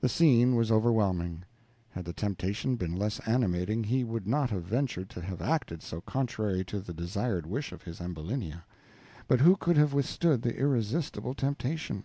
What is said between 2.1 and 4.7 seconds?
temptation been less animating, he would not have